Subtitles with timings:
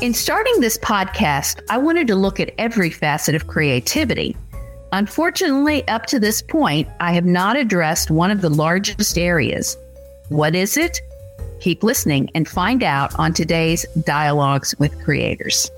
[0.00, 4.34] In starting this podcast, I wanted to look at every facet of creativity.
[4.92, 9.76] Unfortunately, up to this point, I have not addressed one of the largest areas.
[10.30, 10.98] What is it?
[11.60, 15.70] Keep listening and find out on today's Dialogues with Creators.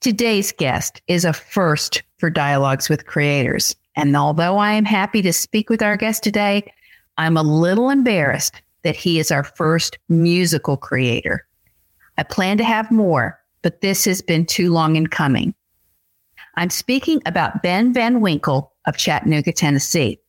[0.00, 3.76] Today's guest is a first for Dialogues with Creators.
[3.94, 6.72] And although I am happy to speak with our guest today,
[7.18, 11.46] I'm a little embarrassed that he is our first musical creator.
[12.16, 15.52] I plan to have more, but this has been too long in coming.
[16.54, 20.20] I'm speaking about Ben Van Winkle of Chattanooga, Tennessee.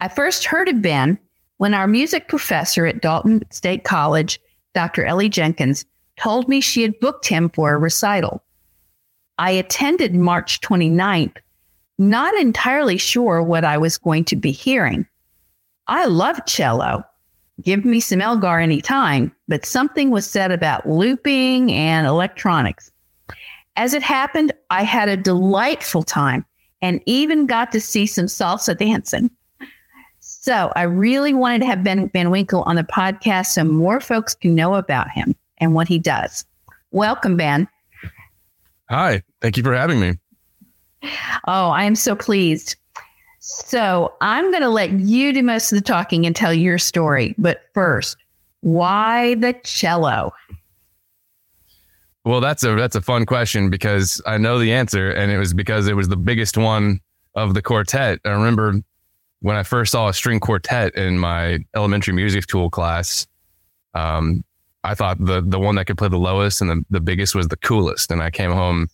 [0.00, 1.18] I first heard of Ben
[1.58, 4.40] when our music professor at Dalton State College,
[4.74, 5.04] Dr.
[5.04, 5.84] Ellie Jenkins,
[6.18, 8.42] told me she had booked him for a recital.
[9.36, 11.36] I attended March 29th,
[11.98, 15.06] not entirely sure what I was going to be hearing.
[15.88, 17.02] I love cello.
[17.62, 22.90] Give me some Elgar anytime, but something was said about looping and electronics.
[23.76, 26.44] As it happened, I had a delightful time
[26.82, 29.30] and even got to see some salsa dancing.
[30.20, 34.34] So I really wanted to have Ben Van Winkle on the podcast so more folks
[34.34, 36.44] can know about him and what he does.
[36.90, 37.66] Welcome, Ben.
[38.90, 40.18] Hi, thank you for having me.
[41.46, 42.76] Oh, I am so pleased.
[43.40, 47.34] So I'm going to let you do most of the talking and tell your story.
[47.38, 48.16] But first,
[48.60, 50.32] why the cello?
[52.24, 55.54] Well, that's a that's a fun question because I know the answer, and it was
[55.54, 57.00] because it was the biggest one
[57.34, 58.20] of the quartet.
[58.24, 58.74] I remember
[59.40, 63.26] when I first saw a string quartet in my elementary music tool class.
[63.94, 64.44] Um,
[64.84, 67.48] I thought the the one that could play the lowest and the, the biggest was
[67.48, 68.88] the coolest, and I came home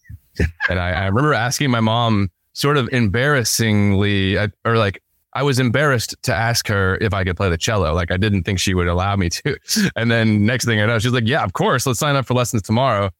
[0.69, 5.03] and I, I remember asking my mom sort of embarrassingly, or like
[5.35, 7.93] I was embarrassed to ask her if I could play the cello.
[7.93, 9.57] Like I didn't think she would allow me to.
[9.97, 11.87] And then next thing I know, she's like, "Yeah, of course.
[11.87, 13.11] Let's sign up for lessons tomorrow."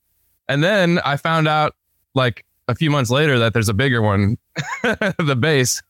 [0.49, 1.75] And then I found out
[2.15, 4.39] like a few months later that there's a bigger one,
[4.83, 5.83] the bass.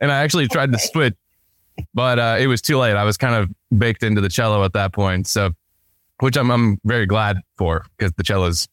[0.00, 1.14] And I actually tried to switch,
[1.94, 2.96] but uh, it was too late.
[2.96, 5.26] I was kind of baked into the cello at that point.
[5.26, 5.50] So,
[6.20, 8.68] which I'm I'm very glad for because the cello is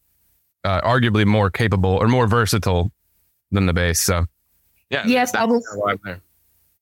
[0.65, 2.91] uh, arguably more capable or more versatile
[3.53, 3.99] than the bass.
[3.99, 4.25] So,
[4.89, 5.03] yeah.
[5.05, 5.65] Yes, I was.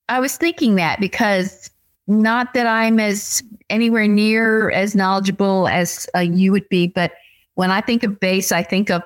[0.10, 1.70] I was thinking that because
[2.08, 7.14] not that I'm as anywhere near as knowledgeable as uh, you would be, but
[7.56, 9.04] when I think of bass, I think of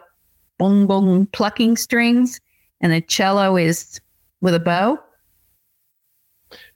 [0.57, 2.39] boom boom plucking strings,
[2.81, 3.99] and a cello is
[4.41, 4.99] with a bow.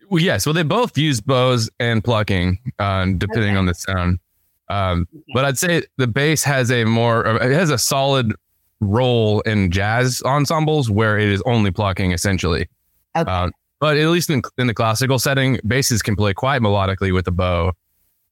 [0.09, 0.45] Well, yes.
[0.45, 3.57] Well, they both use bows and plucking, uh, depending okay.
[3.57, 4.19] on the sound.
[4.69, 8.33] Um, but I'd say the bass has a more, it has a solid
[8.79, 12.67] role in jazz ensembles where it is only plucking essentially.
[13.15, 13.29] Okay.
[13.29, 17.25] Um, but at least in, in the classical setting, basses can play quite melodically with
[17.25, 17.71] the bow.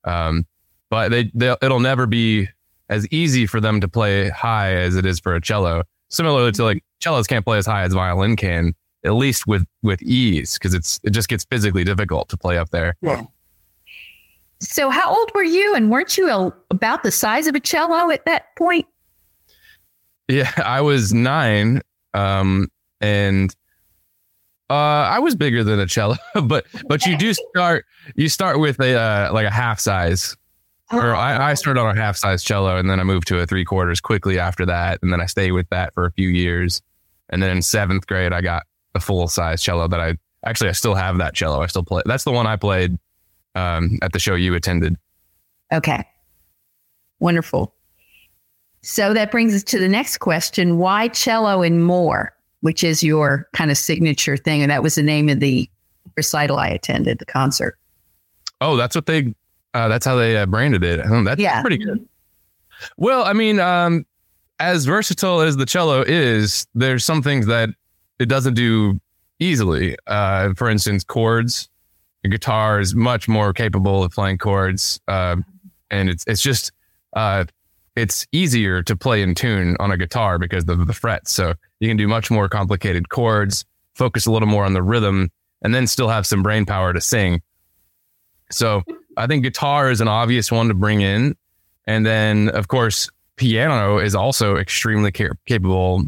[0.04, 0.46] Um,
[0.90, 1.32] but they,
[1.62, 2.50] it'll never be
[2.90, 5.84] as easy for them to play high as it is for a cello.
[6.10, 10.02] Similarly to like cellos can't play as high as violin can, at least with with
[10.02, 12.96] ease, because it's it just gets physically difficult to play up there.
[13.02, 13.24] Yeah.
[14.60, 18.10] So, how old were you, and weren't you a, about the size of a cello
[18.10, 18.88] at that point?
[20.28, 21.82] Yeah, I was nine,
[22.14, 22.68] um,
[23.02, 23.56] and
[24.70, 28.80] uh, I was bigger than a cello, but but you do start you start with
[28.80, 30.36] a uh, like a half size,
[30.92, 33.46] or I, I started on a half size cello, and then I moved to a
[33.46, 36.82] three quarters quickly after that, and then I stayed with that for a few years,
[37.30, 38.64] and then in seventh grade I got
[38.96, 41.62] a full size cello that I actually I still have that cello.
[41.62, 42.02] I still play.
[42.06, 42.98] That's the one I played
[43.56, 44.96] um, at the show you attended.
[45.72, 46.06] Okay.
[47.20, 47.74] Wonderful.
[48.88, 53.50] So that brings us to the next question why cello and more, which is your
[53.52, 54.62] kind of signature thing?
[54.62, 55.70] And that was the name of the
[56.16, 57.78] recital I attended, the concert.
[58.62, 59.36] Oh, that's what they,
[59.74, 61.02] uh, that's how they uh, branded it.
[61.04, 61.60] Oh, that's yeah.
[61.60, 62.08] pretty good.
[62.96, 64.06] Well, I mean, um,
[64.60, 67.68] as versatile as the cello is, there's some things that
[68.20, 69.02] it doesn't do
[69.40, 69.98] easily.
[70.08, 71.68] Uh, for instance, chords
[72.30, 75.36] guitar is much more capable of playing chords, uh,
[75.92, 76.72] and it's it's just
[77.14, 77.44] uh,
[77.98, 81.32] it's easier to play in tune on a guitar because of the frets.
[81.32, 83.66] So you can do much more complicated chords,
[83.96, 85.30] focus a little more on the rhythm,
[85.62, 87.42] and then still have some brain power to sing.
[88.52, 88.84] So
[89.18, 91.36] I think guitar is an obvious one to bring in,
[91.86, 96.04] and then of course piano is also extremely capable,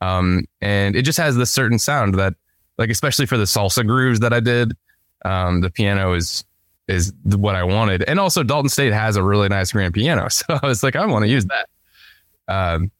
[0.00, 2.34] um, and it just has this certain sound that,
[2.78, 4.72] like especially for the salsa grooves that I did
[5.26, 6.44] um, the piano is
[6.88, 10.58] is what I wanted, and also Dalton State has a really nice grand piano, so
[10.62, 11.68] I was like, I want to use that.
[12.48, 12.90] Um,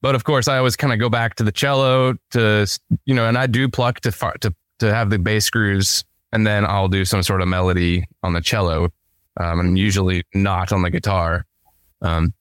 [0.00, 2.66] but of course, I always kind of go back to the cello to
[3.04, 4.10] you know, and I do pluck to
[4.40, 8.32] to to have the bass grooves and then I'll do some sort of melody on
[8.32, 8.90] the cello,
[9.38, 11.46] um, and usually not on the guitar.
[12.00, 12.32] Um,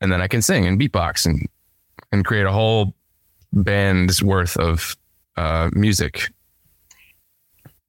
[0.00, 1.48] and then I can sing and beatbox and
[2.12, 2.94] and create a whole
[3.52, 4.96] band's worth of
[5.36, 6.30] uh, music.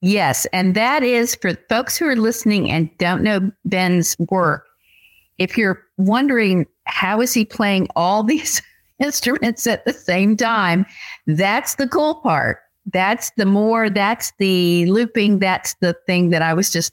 [0.06, 4.64] Yes, and that is for folks who are listening and don't know Ben's work.
[5.38, 8.62] If you're wondering how is he playing all these
[9.00, 10.86] instruments at the same time,
[11.26, 12.58] that's the cool part.
[12.92, 16.92] That's the more, that's the looping, that's the thing that I was just,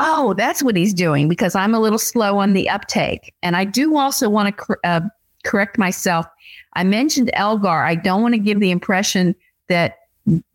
[0.00, 3.32] oh, that's what he's doing because I'm a little slow on the uptake.
[3.44, 5.00] And I do also want to uh,
[5.44, 6.26] correct myself.
[6.72, 7.84] I mentioned Elgar.
[7.84, 9.36] I don't want to give the impression
[9.68, 9.98] that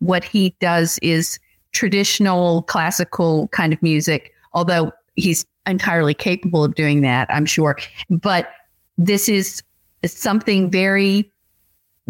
[0.00, 1.38] what he does is
[1.78, 7.78] traditional classical kind of music, although he's entirely capable of doing that, I'm sure.
[8.10, 8.50] But
[8.96, 9.62] this is
[10.04, 11.30] something very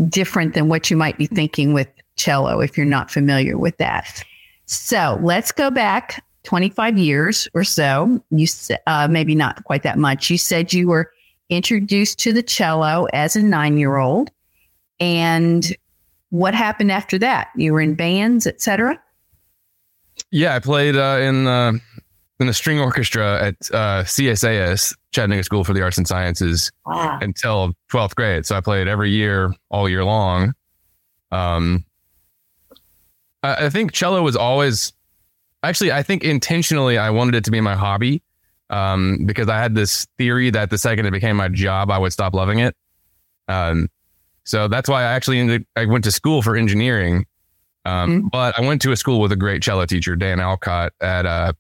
[0.09, 1.87] different than what you might be thinking with
[2.17, 4.25] cello if you're not familiar with that.
[4.65, 8.23] So let's go back 25 years or so.
[8.31, 8.47] You
[8.87, 10.31] uh, maybe not quite that much.
[10.31, 11.13] You said you were
[11.51, 14.31] introduced to the cello as a nine year old.
[14.99, 15.77] And
[16.31, 17.49] what happened after that?
[17.55, 18.99] You were in bands, etc.
[20.31, 21.73] Yeah, I played uh, in uh,
[22.41, 27.19] in a string orchestra at uh, CSAS, Chattanooga School for the Arts and Sciences, wow.
[27.21, 28.47] until 12th grade.
[28.47, 30.55] So I played every year, all year long.
[31.33, 31.85] Um,
[33.43, 34.93] I, I think cello was always,
[35.63, 38.23] actually, I think intentionally I wanted it to be my hobby
[38.71, 42.13] um, because I had this theory that the second it became my job, I would
[42.13, 42.77] stop loving it.
[43.49, 43.89] Um,
[44.45, 47.27] so that's why I actually ended, I went to school for engineering.
[47.89, 48.29] Um, mm-hmm.
[48.29, 51.53] But I went to a school with a great cello teacher, Dan Alcott, at uh,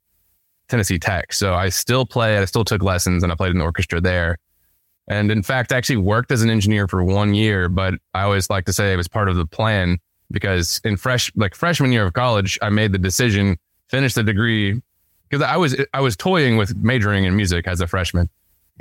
[0.69, 1.33] Tennessee Tech.
[1.33, 4.39] So I still play, I still took lessons and I played in the orchestra there.
[5.09, 8.51] And in fact, I actually worked as an engineer for one year, but I always
[8.51, 9.99] like to say it was part of the plan
[10.31, 13.57] because in fresh, like freshman year of college, I made the decision,
[13.89, 14.83] finish the degree
[15.31, 18.29] because I was, I was toying with majoring in music as a freshman.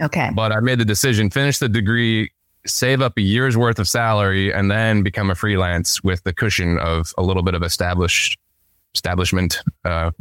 [0.02, 0.30] Okay.
[0.34, 2.30] But I made the decision, finish the degree,
[2.68, 6.78] save up a year's worth of salary, and then become a freelance with the cushion
[6.78, 8.38] of a little bit of established
[8.94, 9.60] establishment.
[9.86, 10.12] Uh,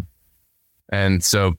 [0.90, 1.54] and so,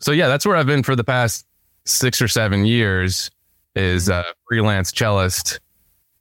[0.00, 1.46] so yeah, that's where I've been for the past
[1.84, 3.30] six or seven years
[3.76, 5.60] is a freelance cellist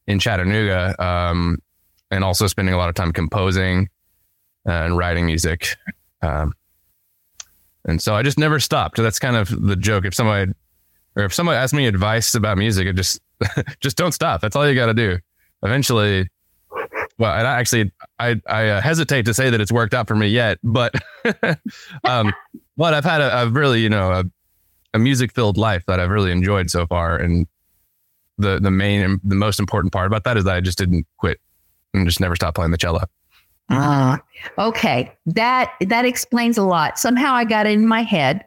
[0.08, 1.02] in Chattanooga.
[1.04, 1.60] Um,
[2.12, 3.90] and also spending a lot of time composing
[4.66, 5.76] and writing music.
[6.22, 6.54] Um,
[7.86, 8.98] and so I just never stopped.
[8.98, 10.06] That's kind of the joke.
[10.06, 10.52] If somebody
[11.16, 13.22] or if somebody asks me advice about music, I just
[13.80, 14.42] just don't stop.
[14.42, 15.18] That's all you got to do.
[15.64, 16.30] Eventually,
[17.18, 20.16] well, and I actually I I uh, hesitate to say that it's worked out for
[20.16, 20.94] me yet, but
[22.06, 22.34] um,
[22.78, 24.24] but I've had a, a really you know a,
[24.94, 27.46] a music filled life that I've really enjoyed so far, and
[28.38, 31.40] the the main the most important part about that is that I just didn't quit
[31.94, 33.02] and just never stopped playing the cello.
[33.70, 34.22] Ah,
[34.58, 35.12] uh, okay.
[35.26, 36.98] That that explains a lot.
[36.98, 38.46] Somehow I got it in my head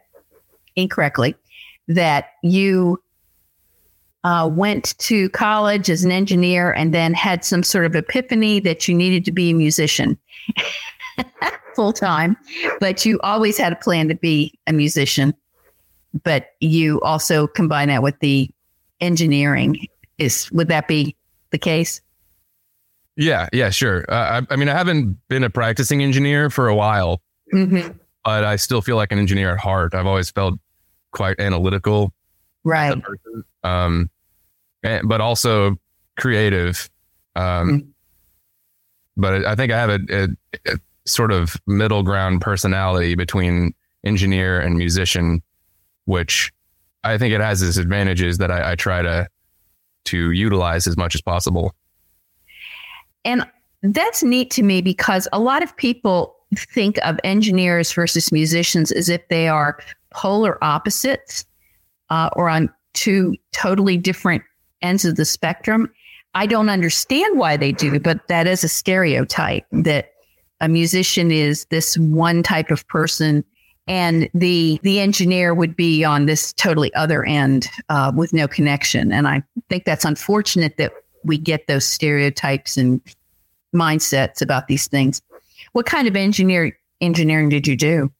[0.76, 1.36] incorrectly
[1.88, 3.01] that you
[4.24, 8.86] uh, went to college as an engineer and then had some sort of epiphany that
[8.86, 10.18] you needed to be a musician
[11.74, 12.36] full time,
[12.80, 15.34] but you always had a plan to be a musician.
[16.24, 18.50] But you also combine that with the
[19.00, 19.86] engineering.
[20.18, 21.16] Is would that be
[21.50, 22.00] the case?
[23.16, 24.04] Yeah, yeah, sure.
[24.08, 27.20] Uh, I, I, mean, I haven't been a practicing engineer for a while,
[27.52, 27.92] mm-hmm.
[28.24, 29.94] but I still feel like an engineer at heart.
[29.94, 30.58] I've always felt
[31.12, 32.12] quite analytical,
[32.64, 32.96] right?
[33.64, 34.10] Um,
[34.82, 35.76] but also
[36.18, 36.90] creative.
[37.36, 37.88] Um, mm-hmm.
[39.16, 40.28] but I think I have a, a,
[40.72, 43.74] a, sort of middle ground personality between
[44.04, 45.42] engineer and musician,
[46.04, 46.52] which
[47.02, 49.26] I think it has its advantages that I, I try to
[50.04, 51.74] to utilize as much as possible.
[53.24, 53.46] And
[53.82, 59.08] that's neat to me because a lot of people think of engineers versus musicians as
[59.08, 59.78] if they are
[60.10, 61.44] polar opposites
[62.10, 64.42] uh, or on two totally different
[64.82, 65.92] ends of the spectrum.
[66.34, 70.12] I don't understand why they do, but that is a stereotype that
[70.60, 73.44] a musician is this one type of person
[73.88, 79.12] and the the engineer would be on this totally other end uh, with no connection.
[79.12, 80.92] And I think that's unfortunate that
[81.24, 83.00] we get those stereotypes and
[83.74, 85.20] mindsets about these things.
[85.72, 88.12] What kind of engineer engineering did you do?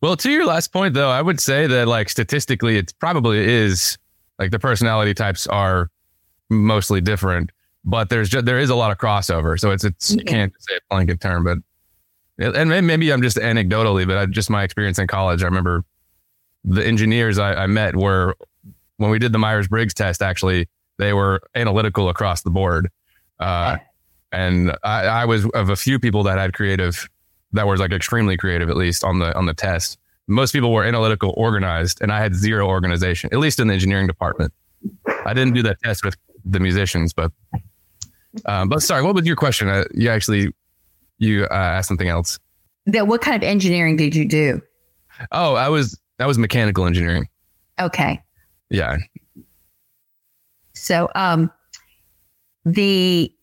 [0.00, 3.98] Well, to your last point, though, I would say that like statistically, it probably is
[4.40, 5.90] like the personality types are
[6.48, 7.52] mostly different,
[7.84, 9.60] but there's just, there is a lot of crossover.
[9.60, 11.58] So it's it's you can't say a blanket term, but
[12.38, 15.42] and maybe I'm just anecdotally, but I, just my experience in college.
[15.42, 15.84] I remember
[16.64, 18.34] the engineers I, I met were
[18.96, 20.22] when we did the Myers Briggs test.
[20.22, 22.90] Actually, they were analytical across the board,
[23.40, 23.76] uh,
[24.32, 27.08] and I, I was of a few people that had creative
[27.52, 29.98] that was like extremely creative, at least on the on the test.
[30.30, 34.06] Most people were analytical, organized, and I had zero organization, at least in the engineering
[34.06, 34.52] department.
[35.26, 37.32] I didn't do that test with the musicians, but
[38.46, 39.68] um, but sorry, what was your question?
[39.68, 40.52] Uh, you actually
[41.18, 42.38] you uh, asked something else.
[42.86, 44.62] That what kind of engineering did you do?
[45.32, 47.28] Oh, I was that was mechanical engineering.
[47.78, 48.22] Okay.
[48.70, 48.96] Yeah.
[50.74, 51.50] So um
[52.64, 53.34] the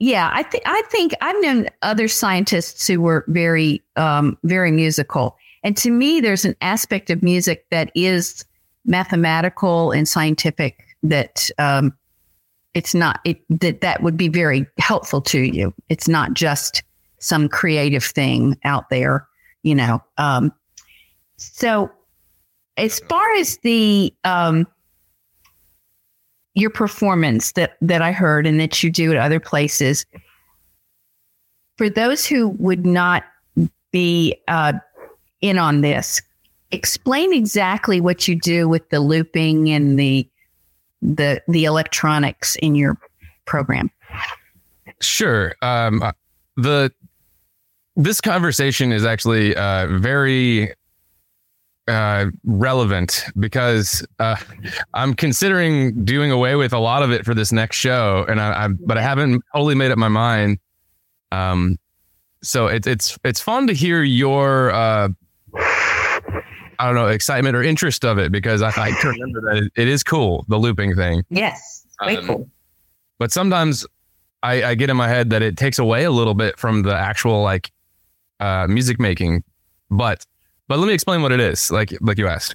[0.00, 5.36] yeah, I think I think I've known other scientists who were very um very musical.
[5.62, 8.44] And to me there's an aspect of music that is
[8.86, 11.92] mathematical and scientific that um
[12.72, 15.74] it's not it that that would be very helpful to you.
[15.90, 16.82] It's not just
[17.18, 19.28] some creative thing out there,
[19.62, 20.02] you know.
[20.16, 20.50] Um
[21.36, 21.90] so
[22.78, 24.66] as far as the um
[26.54, 30.04] your performance that that I heard and that you do at other places.
[31.76, 33.24] For those who would not
[33.92, 34.74] be uh,
[35.40, 36.20] in on this,
[36.70, 40.28] explain exactly what you do with the looping and the
[41.02, 42.98] the the electronics in your
[43.46, 43.90] program.
[45.00, 45.54] Sure.
[45.62, 46.12] Um, uh,
[46.56, 46.92] the
[47.96, 50.74] this conversation is actually uh, very
[51.90, 54.36] uh, relevant because uh,
[54.94, 58.64] I'm considering doing away with a lot of it for this next show, and I,
[58.64, 60.58] I but I haven't totally made up my mind.
[61.32, 61.78] Um,
[62.42, 65.08] so it's it's it's fun to hear your uh,
[65.54, 69.88] I don't know excitement or interest of it because I, I remember that it, it
[69.88, 71.24] is cool the looping thing.
[71.28, 72.50] Yes, way um, cool.
[73.18, 73.84] But sometimes
[74.42, 76.94] I, I get in my head that it takes away a little bit from the
[76.94, 77.72] actual like
[78.38, 79.42] uh, music making,
[79.90, 80.24] but
[80.70, 82.54] but let me explain what it is, like like you asked.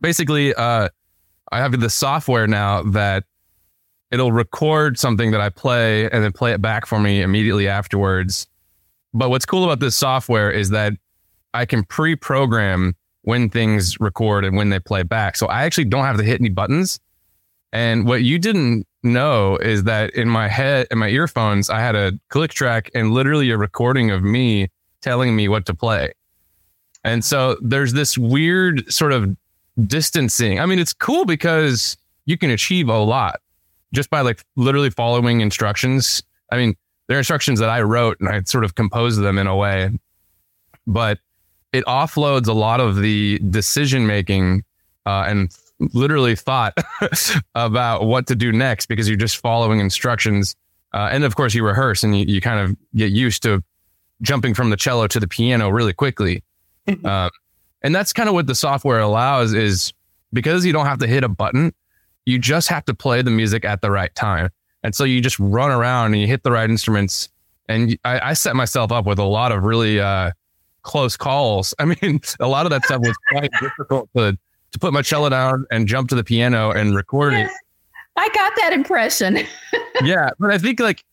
[0.00, 0.88] Basically, uh,
[1.50, 3.24] I have the software now that
[4.12, 8.46] it'll record something that I play and then play it back for me immediately afterwards.
[9.12, 10.92] But what's cool about this software is that
[11.52, 15.34] I can pre-program when things record and when they play back.
[15.36, 17.00] So I actually don't have to hit any buttons.
[17.72, 21.96] And what you didn't know is that in my head, in my earphones, I had
[21.96, 24.68] a click track and literally a recording of me
[25.00, 26.12] telling me what to play.
[27.04, 29.36] And so there's this weird sort of
[29.86, 30.60] distancing.
[30.60, 33.40] I mean, it's cool because you can achieve a lot
[33.92, 36.22] just by like literally following instructions.
[36.50, 36.76] I mean,
[37.08, 39.90] there are instructions that I wrote and I sort of composed them in a way,
[40.86, 41.18] but
[41.72, 44.62] it offloads a lot of the decision making
[45.06, 45.54] uh, and
[45.92, 46.74] literally thought
[47.54, 50.54] about what to do next because you're just following instructions.
[50.92, 53.62] Uh, and of course, you rehearse and you, you kind of get used to
[54.20, 56.44] jumping from the cello to the piano really quickly.
[57.04, 57.30] um,
[57.82, 59.92] and that's kind of what the software allows is
[60.32, 61.72] because you don't have to hit a button,
[62.24, 64.50] you just have to play the music at the right time.
[64.82, 67.28] And so you just run around and you hit the right instruments.
[67.68, 70.32] And I, I set myself up with a lot of really uh,
[70.82, 71.74] close calls.
[71.78, 74.38] I mean, a lot of that stuff was quite difficult to
[74.72, 77.50] to put my cello down and jump to the piano and record it.
[78.16, 79.40] I got that impression.
[80.02, 81.04] yeah, but I think like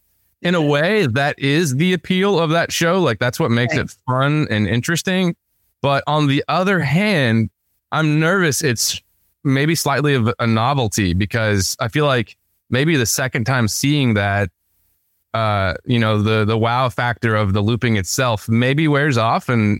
[0.41, 3.01] in a way that is the appeal of that show.
[3.01, 3.85] Like that's what makes right.
[3.85, 5.35] it fun and interesting.
[5.81, 7.49] But on the other hand,
[7.91, 9.01] I'm nervous it's
[9.43, 12.37] maybe slightly of a novelty because I feel like
[12.69, 14.49] maybe the second time seeing that
[15.33, 19.79] uh you know the the wow factor of the looping itself maybe wears off and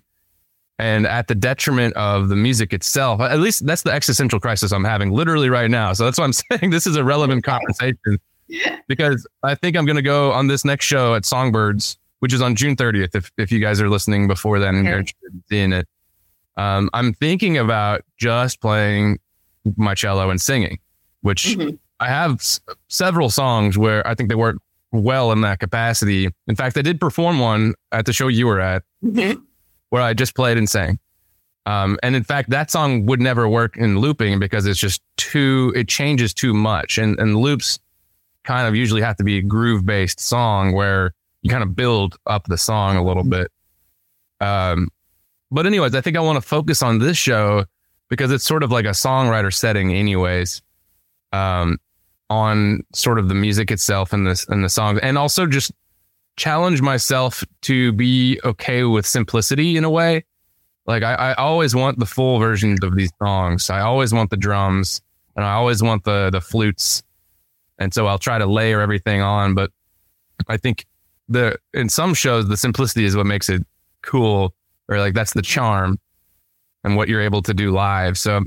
[0.77, 3.20] and at the detriment of the music itself.
[3.20, 5.94] At least that's the existential crisis i'm having literally right now.
[5.94, 8.20] So that's why i'm saying this is a relevant conversation
[8.88, 12.41] because i think i'm going to go on this next show at songbirds which is
[12.41, 13.15] on June 30th.
[13.15, 15.88] If, if you guys are listening before then and you're interested in seeing it,
[16.57, 19.19] um, I'm thinking about just playing
[19.77, 20.79] my cello and singing,
[21.21, 21.75] which mm-hmm.
[21.99, 24.57] I have s- several songs where I think they work
[24.91, 26.29] well in that capacity.
[26.47, 29.39] In fact, I did perform one at the show you were at mm-hmm.
[29.89, 30.99] where I just played and sang.
[31.65, 35.71] Um, and in fact, that song would never work in looping because it's just too,
[35.75, 36.97] it changes too much.
[36.97, 37.79] And, and loops
[38.43, 42.17] kind of usually have to be a groove based song where you kind of build
[42.25, 43.51] up the song a little bit.
[44.41, 44.89] Um,
[45.51, 47.65] but anyways, I think I want to focus on this show
[48.10, 50.62] because it's sort of like a songwriter setting, anyways.
[51.31, 51.77] Um,
[52.29, 55.72] on sort of the music itself and this and the songs, and also just
[56.38, 60.24] challenge myself to be okay with simplicity in a way.
[60.86, 63.69] Like I, I always want the full versions of these songs.
[63.69, 65.01] I always want the drums,
[65.36, 67.03] and I always want the the flutes,
[67.77, 69.55] and so I'll try to layer everything on.
[69.55, 69.72] But
[70.48, 70.86] I think
[71.29, 73.65] the in some shows the simplicity is what makes it
[74.01, 74.53] cool
[74.88, 76.00] or like that's the charm
[76.83, 78.17] and what you're able to do live.
[78.17, 78.43] So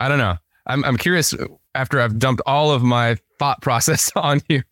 [0.00, 0.36] I don't know.
[0.66, 1.34] I'm I'm curious
[1.74, 4.62] after I've dumped all of my thought process on you,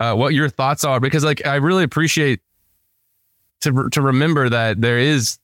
[0.00, 2.40] uh, what your thoughts are because like I really appreciate
[3.62, 5.38] to to remember that there is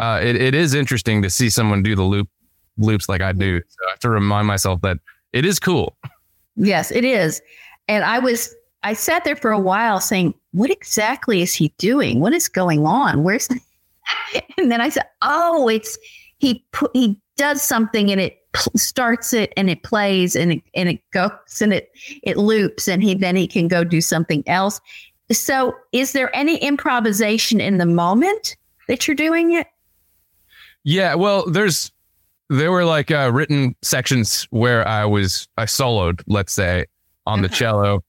[0.00, 2.28] uh, it, it is interesting to see someone do the loop
[2.76, 3.60] loops like I do.
[3.68, 4.98] So I have to remind myself that
[5.32, 5.96] it is cool.
[6.56, 7.42] Yes, it is.
[7.88, 12.20] And I was I sat there for a while saying, what exactly is he doing?
[12.20, 13.22] What is going on?
[13.22, 13.60] Where's the...
[14.58, 15.98] and then I said, oh, it's
[16.38, 18.38] he put, he does something and it
[18.76, 21.30] starts it and it plays and it and it goes
[21.60, 21.90] and it
[22.22, 24.80] it loops and he then he can go do something else.
[25.30, 28.56] So is there any improvisation in the moment
[28.88, 29.66] that you're doing it?
[30.84, 31.92] Yeah, well, there's
[32.48, 36.86] there were like uh, written sections where I was I soloed, let's say,
[37.26, 38.02] on the cello,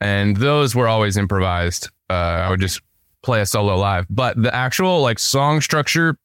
[0.00, 1.88] and those were always improvised.
[2.08, 2.80] Uh, I would just
[3.22, 6.16] play a solo live, but the actual like song structure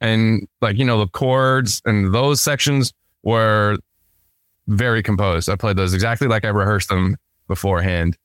[0.00, 2.92] and like you know the chords and those sections
[3.22, 3.76] were
[4.68, 5.48] very composed.
[5.48, 7.16] I played those exactly like I rehearsed them
[7.48, 8.16] beforehand.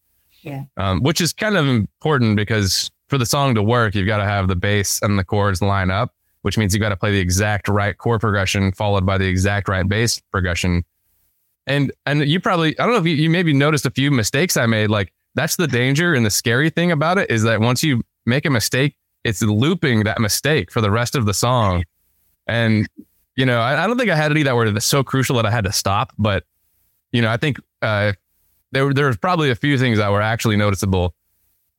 [0.41, 4.17] Yeah, um, which is kind of important because for the song to work, you've got
[4.17, 6.11] to have the bass and the chords line up
[6.45, 9.67] which means you've got to play the exact right chord progression followed by the exact
[9.67, 10.85] right bass progression.
[11.67, 14.57] And and you probably I don't know if you, you maybe noticed a few mistakes
[14.57, 14.89] I made.
[14.89, 18.45] Like that's the danger and the scary thing about it is that once you make
[18.45, 21.83] a mistake, it's looping that mistake for the rest of the song.
[22.47, 22.87] And
[23.35, 25.51] you know, I, I don't think I had any that were so crucial that I
[25.51, 26.13] had to stop.
[26.17, 26.43] But
[27.11, 28.13] you know, I think uh,
[28.71, 31.15] there there was probably a few things that were actually noticeable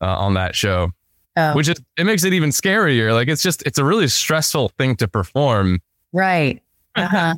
[0.00, 0.90] uh, on that show.
[1.36, 1.54] Oh.
[1.54, 3.12] Which is it makes it even scarier.
[3.12, 5.80] Like it's just it's a really stressful thing to perform.
[6.12, 6.62] Right.
[6.94, 7.34] Uh-huh.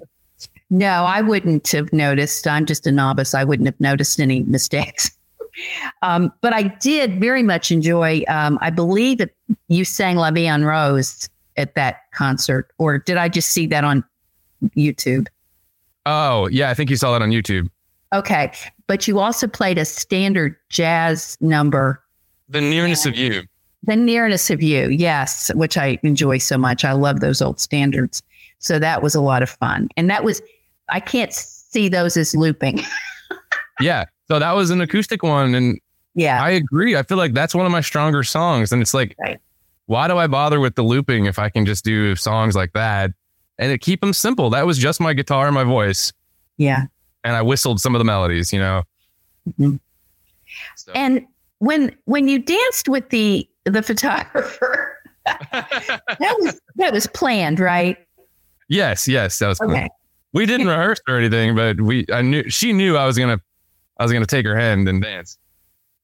[0.71, 2.47] No, I wouldn't have noticed.
[2.47, 3.35] I'm just a novice.
[3.35, 5.11] I wouldn't have noticed any mistakes.
[6.03, 8.23] um, but I did very much enjoy.
[8.29, 9.31] Um, I believe that
[9.69, 13.85] you sang La Vie en Rose at that concert, or did I just see that
[13.85, 14.05] on
[14.77, 15.27] YouTube?
[16.07, 17.69] Oh, yeah, I think you saw that on YouTube.
[18.15, 18.53] Okay,
[18.87, 22.03] but you also played a standard jazz number.
[22.49, 23.43] The nearness of you.
[23.83, 26.85] The nearness of you, yes, which I enjoy so much.
[26.85, 28.23] I love those old standards.
[28.59, 29.89] So that was a lot of fun.
[29.97, 30.43] And that was,
[30.89, 32.81] I can't see those as looping.
[33.81, 34.05] yeah.
[34.29, 35.55] So that was an acoustic one.
[35.55, 35.79] And
[36.15, 36.97] yeah, I agree.
[36.97, 38.73] I feel like that's one of my stronger songs.
[38.73, 39.39] And it's like, right.
[39.87, 43.11] why do I bother with the looping if I can just do songs like that
[43.59, 44.51] and it keep them simple?
[44.51, 46.13] That was just my guitar and my voice.
[46.57, 46.87] Yeah.
[47.25, 48.83] And I whistled some of the melodies, you know?
[49.49, 49.77] Mm-hmm.
[50.77, 50.93] So.
[50.95, 51.27] And
[51.59, 54.97] when when you danced with the the photographer.
[55.53, 57.97] that was that was planned, right?
[58.69, 59.71] Yes, yes, that was okay.
[59.71, 59.91] Planned.
[60.39, 63.41] We didn't rehearse or anything, but we I knew she knew I was gonna
[63.99, 65.37] I was gonna take her hand and dance.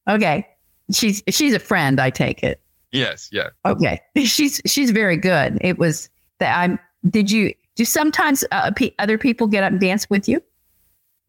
[0.09, 0.45] Okay,
[0.91, 1.99] she's she's a friend.
[1.99, 2.61] I take it.
[2.91, 3.49] Yes, yeah.
[3.65, 5.57] Okay, she's she's very good.
[5.61, 6.77] It was that I'm.
[7.09, 10.41] Did you do sometimes uh, other people get up and dance with you?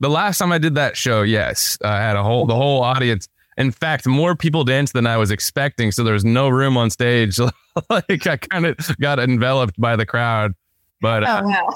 [0.01, 3.29] The last time I did that show, yes, I had a whole the whole audience
[3.57, 5.91] in fact, more people danced than I was expecting.
[5.91, 7.39] So there was no room on stage.
[7.91, 10.53] like I kind of got enveloped by the crowd.
[11.01, 11.69] But oh, wow.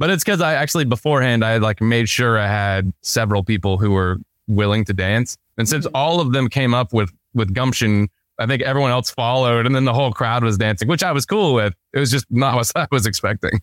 [0.00, 3.78] But it's because I actually beforehand I had like made sure I had several people
[3.78, 5.38] who were willing to dance.
[5.56, 5.94] And since mm-hmm.
[5.94, 8.08] all of them came up with with gumption,
[8.40, 11.24] I think everyone else followed, and then the whole crowd was dancing, which I was
[11.24, 11.74] cool with.
[11.92, 13.60] It was just not what I was expecting.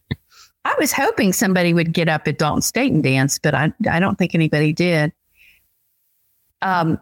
[0.63, 3.99] I was hoping somebody would get up at Dalton State and dance, but I I
[3.99, 5.11] don't think anybody did
[6.61, 6.99] um,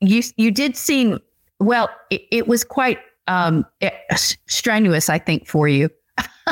[0.00, 1.18] you you did seem
[1.58, 1.90] well.
[2.10, 2.98] It, it was quite
[3.28, 5.90] um, eh, strenuous, I think, for you.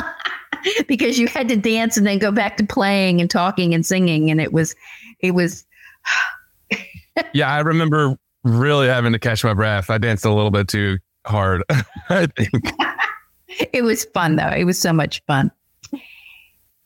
[0.87, 4.29] because you had to dance and then go back to playing and talking and singing
[4.29, 4.75] and it was
[5.19, 5.65] it was
[7.33, 10.97] yeah i remember really having to catch my breath i danced a little bit too
[11.25, 11.63] hard
[12.09, 12.51] i think
[13.73, 15.51] it was fun though it was so much fun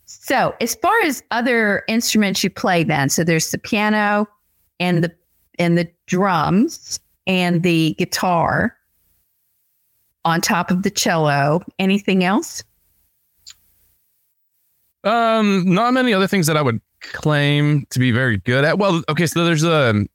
[0.06, 4.28] so as far as other instruments you play then so there's the piano
[4.80, 5.14] and the
[5.60, 8.76] and the drums and the guitar
[10.26, 11.62] on top of the cello.
[11.80, 12.64] Anything else?
[15.04, 18.78] Um, not many other things that I would claim to be very good at.
[18.78, 20.06] Well, okay, so there's a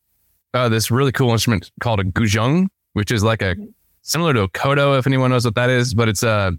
[0.54, 3.54] uh, this really cool instrument called a guzheng, which is like a
[4.02, 6.50] similar to a koto, if anyone knows what that is, but it's a uh,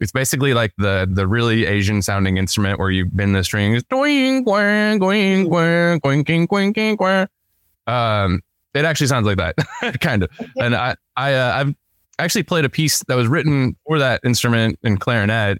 [0.00, 3.82] it's basically like the the really Asian sounding instrument where you bend the strings.
[7.86, 8.40] Um,
[8.72, 9.56] it actually sounds like that,
[10.00, 10.30] kind of.
[10.56, 11.74] And I, I, uh, I've
[12.18, 15.58] actually played a piece that was written for that instrument in clarinet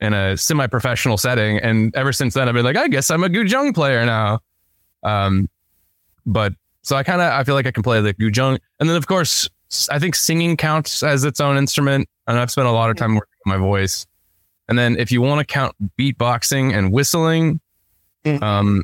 [0.00, 3.28] in a semi-professional setting, and ever since then, I've been like, I guess I'm a
[3.28, 4.40] guzheng player now.
[5.02, 5.48] Um,
[6.26, 6.52] but
[6.82, 9.06] so I kind of I feel like I can play the guzheng, and then of
[9.06, 9.48] course
[9.90, 13.14] I think singing counts as its own instrument, and I've spent a lot of time
[13.14, 14.06] working on my voice.
[14.68, 17.60] And then if you want to count beatboxing and whistling,
[18.24, 18.42] mm.
[18.42, 18.82] um,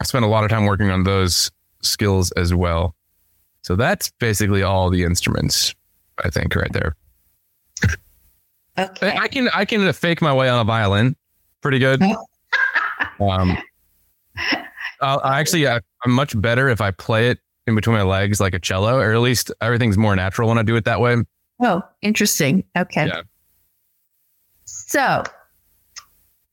[0.00, 2.94] I spent a lot of time working on those skills as well.
[3.62, 5.74] So that's basically all the instruments,
[6.22, 6.96] I think, right there.
[8.80, 9.16] Okay.
[9.16, 11.16] I can I can fake my way on a violin,
[11.60, 12.02] pretty good.
[13.20, 13.58] um,
[15.00, 18.40] I'll, I actually I, I'm much better if I play it in between my legs
[18.40, 21.16] like a cello, or at least everything's more natural when I do it that way.
[21.60, 22.64] Oh, interesting.
[22.76, 23.06] Okay.
[23.06, 23.22] Yeah.
[24.64, 25.22] So,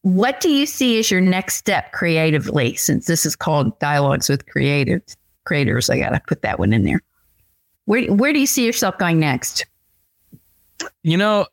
[0.02, 2.76] what do you see as your next step creatively?
[2.76, 5.02] Since this is called Dialogues with Creative
[5.46, 7.02] Creators, I got to put that one in there.
[7.86, 9.66] Where where do you see yourself going next?
[11.04, 11.48] You know,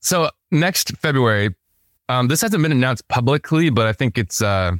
[0.00, 1.54] so next February,
[2.08, 4.72] um, this hasn't been announced publicly, but I think it's uh,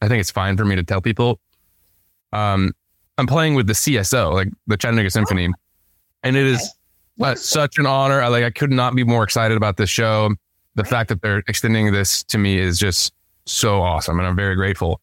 [0.00, 1.40] I think it's fine for me to tell people.
[2.32, 2.72] Um,
[3.18, 5.48] I'm playing with the CSO, like the Chattanooga Symphony,
[6.22, 6.72] and it is
[7.20, 8.22] uh, such an honor.
[8.22, 10.34] I, like I could not be more excited about this show.
[10.74, 13.12] The fact that they're extending this to me is just
[13.44, 15.00] so awesome, and I'm very grateful.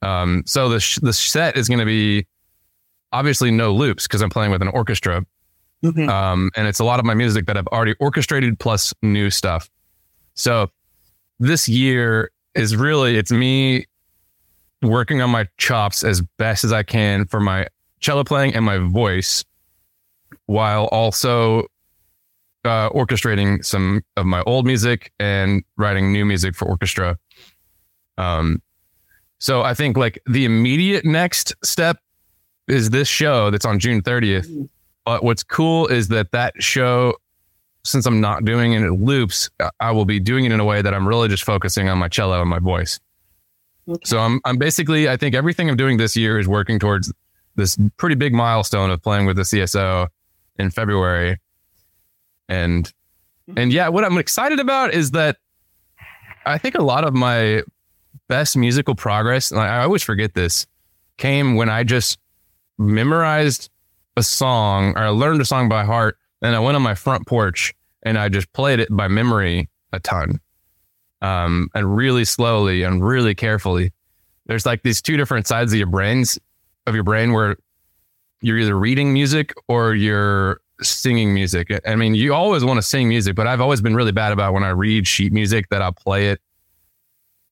[0.00, 2.26] Um, so the sh- the set is going to be
[3.12, 5.24] obviously no loops because I'm playing with an orchestra,
[5.84, 6.08] mm-hmm.
[6.08, 9.70] um, and it's a lot of my music that I've already orchestrated plus new stuff.
[10.34, 10.70] So
[11.38, 13.86] this year is really it's me
[14.82, 17.66] working on my chops as best as I can for my
[18.00, 19.44] cello playing and my voice
[20.46, 21.66] while also
[22.64, 27.18] uh, orchestrating some of my old music and writing new music for orchestra.
[28.18, 28.62] Um,
[29.38, 31.98] so I think like the immediate next step
[32.68, 34.68] is this show that's on June 30th.
[35.04, 37.14] But what's cool is that that show,
[37.84, 40.82] since I'm not doing it in loops, I will be doing it in a way
[40.82, 43.00] that I'm really just focusing on my cello and my voice.
[43.88, 44.00] Okay.
[44.04, 47.12] So I'm I'm basically I think everything I'm doing this year is working towards
[47.56, 50.08] this pretty big milestone of playing with the CSO
[50.58, 51.38] in February.
[52.48, 52.84] And
[53.48, 53.58] mm-hmm.
[53.58, 55.36] and yeah, what I'm excited about is that
[56.46, 57.62] I think a lot of my
[58.28, 60.66] best musical progress, and I always forget this,
[61.16, 62.18] came when I just
[62.78, 63.70] memorized
[64.16, 66.18] a song or I learned a song by heart.
[66.42, 70.00] And I went on my front porch and I just played it by memory a
[70.00, 70.40] ton.
[71.22, 73.92] Um, and really slowly and really carefully.
[74.46, 76.38] There's like these two different sides of your brains
[76.86, 77.56] of your brain where
[78.42, 81.72] you're either reading music or you're singing music.
[81.86, 84.52] I mean, you always want to sing music, but I've always been really bad about
[84.52, 86.40] when I read sheet music that I'll play it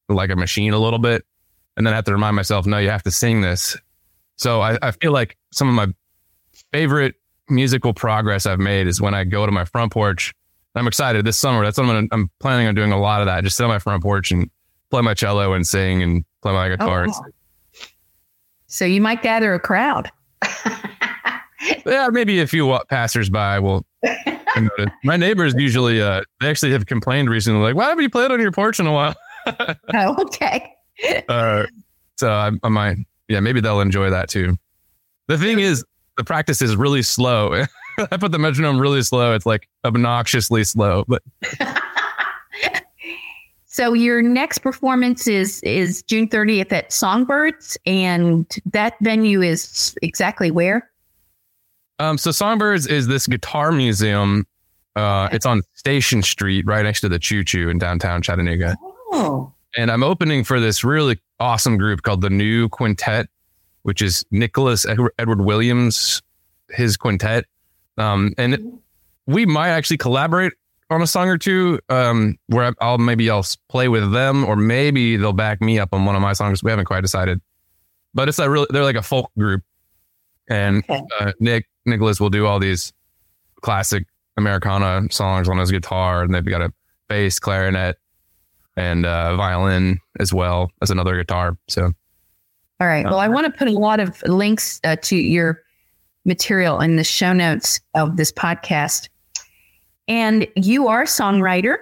[0.08, 1.24] like a machine a little bit.
[1.76, 3.76] And then I have to remind myself, no, you have to sing this.
[4.36, 5.94] So I, I feel like some of my
[6.72, 7.14] favorite
[7.48, 10.32] musical progress I've made is when I go to my front porch.
[10.74, 11.62] I'm excited this summer.
[11.64, 13.44] That's what I'm, gonna, I'm planning on doing a lot of that.
[13.44, 14.50] Just sit on my front porch and
[14.90, 17.06] play my cello and sing and play my guitar.
[17.08, 17.86] Oh,
[18.66, 20.10] So you might gather a crowd.
[21.86, 23.84] yeah, maybe a few passersby will.
[25.04, 28.40] my neighbors usually, uh, they actually have complained recently, like, "Why haven't you played on
[28.40, 29.14] your porch in a while?"
[29.94, 30.72] oh, okay.
[31.28, 31.66] Uh,
[32.16, 32.96] so I, I might,
[33.28, 34.56] yeah, maybe they'll enjoy that too.
[35.28, 35.84] The thing is,
[36.16, 37.64] the practice is really slow.
[38.10, 39.34] I put the metronome really slow.
[39.34, 41.22] It's like obnoxiously slow, but.
[43.66, 50.50] so your next performance is is June 30th at Songbirds, and that venue is exactly
[50.50, 50.90] where?
[51.98, 54.46] Um, so Songbirds is this guitar museum.
[54.96, 58.76] Uh, it's on Station Street, right next to the Choo Choo in downtown Chattanooga.
[59.12, 59.52] Oh.
[59.76, 63.28] And I'm opening for this really awesome group called the New Quintet,
[63.82, 66.22] which is Nicholas Edward Williams,
[66.70, 67.44] his quintet.
[67.98, 68.80] Um, and
[69.26, 70.52] we might actually collaborate
[70.90, 75.16] on a song or two um, where I'll maybe I'll play with them or maybe
[75.16, 76.62] they'll back me up on one of my songs.
[76.62, 77.40] We haven't quite decided,
[78.14, 79.62] but it's a really they're like a folk group,
[80.48, 81.02] and okay.
[81.20, 82.92] uh, Nick Nicholas will do all these
[83.62, 86.72] classic Americana songs on his guitar, and they've got a
[87.08, 87.98] bass, clarinet,
[88.76, 91.56] and uh, violin as well as another guitar.
[91.68, 91.92] So,
[92.80, 93.04] all right.
[93.04, 95.62] Well, I want to put a lot of links uh, to your
[96.24, 99.08] material in the show notes of this podcast.
[100.08, 101.76] And you are a songwriter.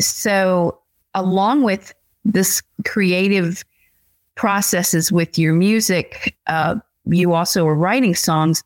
[0.00, 0.80] So,
[1.14, 1.92] along with
[2.24, 3.64] this creative
[4.36, 8.62] processes with your music, uh, you also are writing songs.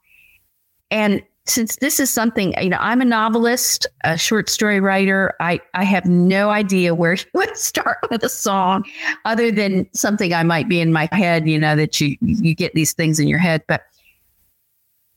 [0.91, 5.35] And since this is something, you know, I'm a novelist, a short story writer.
[5.41, 8.85] I, I have no idea where you would start with a song
[9.25, 12.75] other than something I might be in my head, you know, that you, you get
[12.75, 13.63] these things in your head.
[13.67, 13.83] But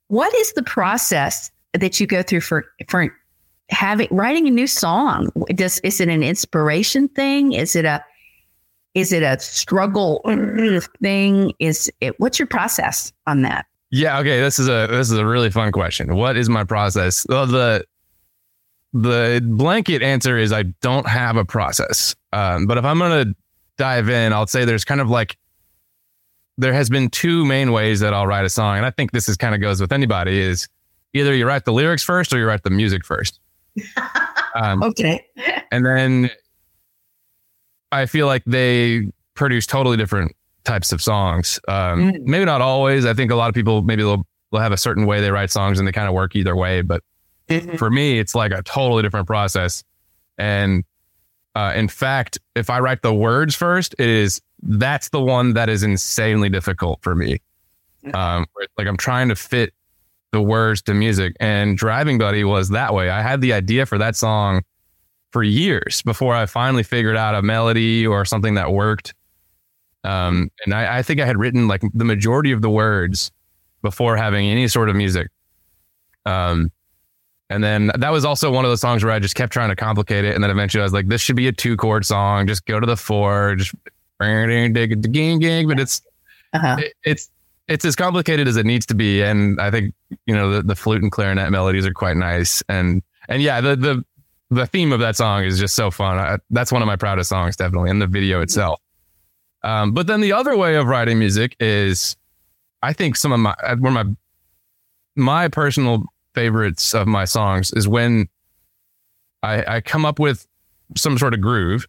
[0.08, 3.16] what is the process that you go through for, for
[3.70, 5.30] having, writing a new song?
[5.50, 7.54] Does, is it an inspiration thing?
[7.54, 8.04] Is it a,
[8.96, 10.22] is it a struggle
[11.02, 11.54] thing?
[11.60, 13.66] Is it, what's your process on that?
[13.92, 14.20] Yeah.
[14.20, 14.40] Okay.
[14.40, 16.16] This is a this is a really fun question.
[16.16, 17.26] What is my process?
[17.30, 17.86] Well, the
[18.94, 22.16] the blanket answer is I don't have a process.
[22.34, 23.34] Um, but if I'm gonna
[23.78, 25.38] dive in, I'll say there's kind of like
[26.58, 29.28] there has been two main ways that I'll write a song, and I think this
[29.28, 30.68] is kind of goes with anybody is
[31.14, 33.40] either you write the lyrics first or you write the music first.
[34.56, 35.26] Um, okay.
[35.72, 36.30] And then
[37.92, 40.34] I feel like they produce totally different
[40.66, 41.60] types of songs.
[41.68, 42.22] Um, mm.
[42.24, 43.06] Maybe not always.
[43.06, 45.52] I think a lot of people maybe they'll, they'll have a certain way they write
[45.52, 46.82] songs and they kind of work either way.
[46.82, 47.02] But
[47.48, 47.78] mm-hmm.
[47.78, 49.84] for me, it's like a totally different process.
[50.38, 50.84] And
[51.56, 55.70] uh, in fact, if I write the words first, it is that's the one that
[55.70, 57.40] is insanely difficult for me.
[58.14, 58.46] Um,
[58.78, 59.74] like I'm trying to fit
[60.32, 63.10] the words to music, and Driving Buddy was that way.
[63.10, 64.64] I had the idea for that song
[65.32, 69.14] for years before I finally figured out a melody or something that worked.
[70.06, 73.32] Um, and I, I think I had written like the majority of the words
[73.82, 75.30] before having any sort of music.
[76.26, 76.72] Um,
[77.50, 79.76] and then that was also one of those songs where I just kept trying to
[79.76, 80.34] complicate it.
[80.34, 82.48] And then eventually I was like, this should be a two chord song.
[82.48, 83.74] Just go to the four, just
[85.68, 86.02] but it's,
[86.54, 86.78] uh-huh.
[86.80, 87.30] it, it's,
[87.68, 89.22] it's as complicated as it needs to be.
[89.22, 89.94] And I think,
[90.26, 92.64] you know, the, the flute and clarinet melodies are quite nice.
[92.70, 94.04] And, and yeah, the, the,
[94.52, 96.18] the theme of that song is just so fun.
[96.18, 98.80] I, that's one of my proudest songs, definitely, and the video itself.
[99.66, 102.16] Um, but then the other way of writing music is,
[102.84, 104.16] I think some of my, one of my,
[105.16, 106.04] my personal
[106.36, 108.30] favorites of my songs is when
[109.42, 110.46] I, I come up with
[110.96, 111.88] some sort of groove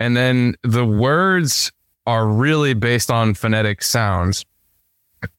[0.00, 1.70] and then the words
[2.08, 4.44] are really based on phonetic sounds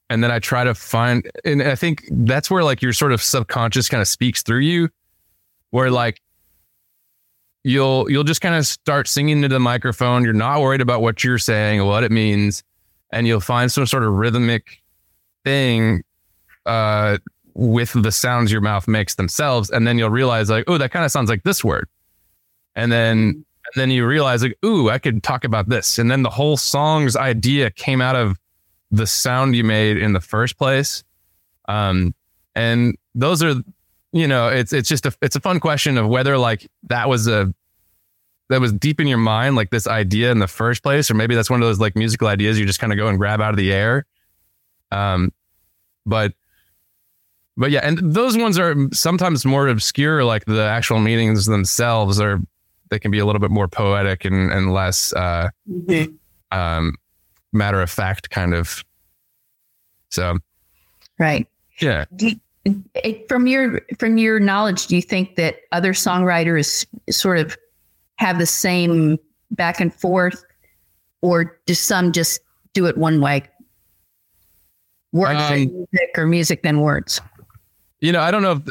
[0.10, 3.22] and then i try to find and i think that's where like your sort of
[3.22, 4.90] subconscious kind of speaks through you
[5.72, 6.22] where like
[7.68, 11.24] you'll you'll just kind of start singing into the microphone you're not worried about what
[11.24, 12.64] you're saying or what it means
[13.12, 14.82] and you'll find some sort of rhythmic
[15.44, 16.04] thing
[16.66, 17.18] uh
[17.58, 19.72] with the sounds your mouth makes themselves.
[19.72, 21.90] And then you'll realize like, oh, that kind of sounds like this word.
[22.76, 25.98] And then and then you realize like, ooh, I could talk about this.
[26.00, 28.38] And then the whole song's idea came out of
[28.92, 31.04] the sound you made in the first place.
[31.68, 32.14] Um,
[32.56, 33.56] and those are,
[34.18, 37.28] you know, it's it's just a it's a fun question of whether like that was
[37.28, 37.54] a
[38.50, 41.36] that was deep in your mind, like this idea in the first place, or maybe
[41.36, 43.52] that's one of those like musical ideas you just kind of go and grab out
[43.52, 44.06] of the air.
[44.92, 45.34] Um,
[46.06, 46.34] but
[47.58, 52.40] but yeah, and those ones are sometimes more obscure, like the actual meanings themselves are
[52.90, 56.58] they can be a little bit more poetic and, and less uh, mm-hmm.
[56.58, 56.96] um,
[57.52, 58.84] matter of fact kind of.
[60.10, 60.38] So,
[61.20, 61.48] right.
[61.80, 62.06] Yeah.
[62.68, 62.84] You,
[63.28, 67.58] from your from your knowledge, do you think that other songwriters sort of
[68.18, 69.18] have the same
[69.52, 70.44] back and forth,
[71.22, 72.42] or do some just
[72.74, 73.44] do it one way?
[75.14, 77.22] Words um, music, or music then words
[78.00, 78.62] you know, I don't know if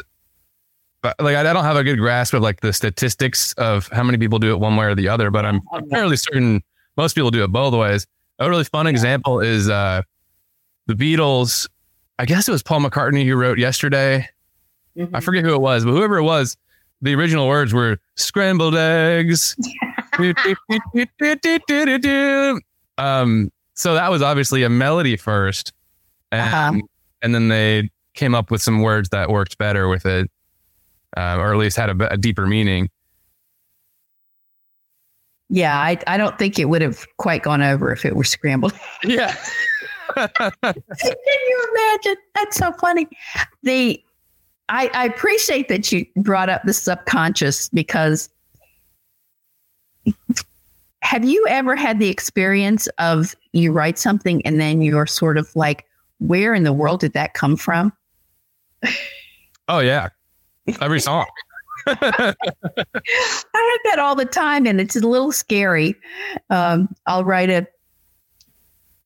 [1.19, 4.39] like I don't have a good grasp of like the statistics of how many people
[4.39, 6.61] do it one way or the other, but I'm fairly certain
[6.95, 8.07] most people do it both ways.
[8.39, 10.01] A really fun example is uh
[10.87, 11.67] the Beatles.
[12.19, 14.27] I guess it was Paul McCartney who wrote yesterday.
[14.97, 15.15] Mm-hmm.
[15.15, 16.57] I forget who it was, but whoever it was,
[17.01, 19.55] the original words were scrambled eggs.
[22.97, 25.73] um, so that was obviously a melody first,
[26.31, 26.81] and uh-huh.
[27.21, 30.29] and then they came up with some words that worked better with it,
[31.15, 32.89] uh, or at least had a, a, deeper meaning.
[35.49, 38.73] Yeah, I, I don't think it would have quite gone over if it were scrambled.
[39.03, 39.35] Yeah.
[40.15, 40.73] Can
[41.25, 42.15] you imagine?
[42.35, 43.07] That's so funny.
[43.63, 44.01] The
[44.69, 48.29] I, I appreciate that you brought up the subconscious because
[51.01, 55.55] have you ever had the experience of you write something and then you're sort of
[55.55, 55.85] like,
[56.19, 57.93] where in the world did that come from?
[59.69, 60.09] Oh yeah,
[60.81, 61.25] every song.
[61.87, 62.35] I have
[63.85, 65.95] that all the time, and it's a little scary.
[66.49, 67.67] Um, I'll write a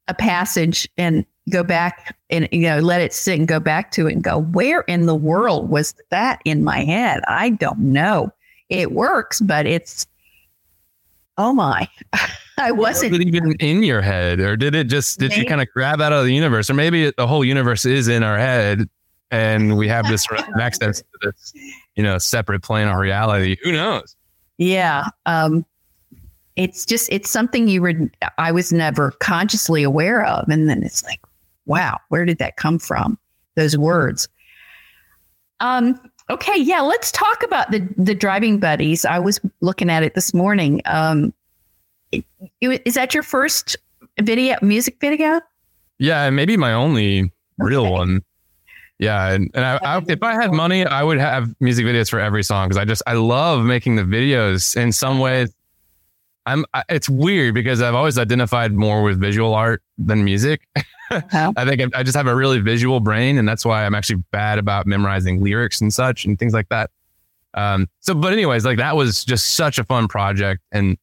[0.08, 4.08] a passage and go back and you know let it sit and go back to
[4.08, 7.22] it and go, where in the world was that in my head?
[7.28, 8.32] I don't know.
[8.70, 10.06] It works, but it's
[11.38, 11.88] oh my.
[12.58, 15.42] I wasn't was even in your head, or did it just did maybe.
[15.42, 18.22] you kind of grab out of the universe, or maybe the whole universe is in
[18.22, 18.88] our head,
[19.32, 20.28] and we have this
[20.60, 21.54] access to this,
[21.96, 23.58] you know, separate plane of reality.
[23.64, 24.16] Who knows?
[24.58, 25.08] Yeah.
[25.26, 25.66] Um,
[26.56, 27.94] it's just it's something you were
[28.38, 31.22] I was never consciously aware of, and then it's like,
[31.66, 33.18] wow, where did that come from?
[33.56, 34.28] Those words.
[35.60, 36.00] Um.
[36.30, 36.58] Okay.
[36.58, 36.82] Yeah.
[36.82, 39.06] Let's talk about the the driving buddies.
[39.06, 40.82] I was looking at it this morning.
[40.86, 41.34] Um.
[42.60, 43.78] Is that your first
[44.20, 45.40] video music video?
[46.00, 48.22] Yeah, maybe my only real one.
[49.00, 52.20] Yeah, and, and I, I, if I had money, I would have music videos for
[52.20, 54.76] every song because I just I love making the videos.
[54.76, 55.54] In some ways,
[56.46, 56.66] I'm.
[56.90, 60.68] It's weird because I've always identified more with visual art than music.
[60.76, 61.54] Uh-huh.
[61.58, 64.58] I think I just have a really visual brain, and that's why I'm actually bad
[64.58, 66.90] about memorizing lyrics and such and things like that.
[67.54, 67.88] Um.
[68.00, 70.98] So, but anyways, like that was just such a fun project, and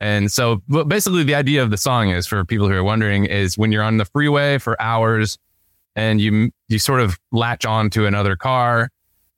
[0.00, 3.24] and so, but basically, the idea of the song is for people who are wondering
[3.24, 5.38] is when you're on the freeway for hours,
[5.94, 8.90] and you you sort of latch on to another car,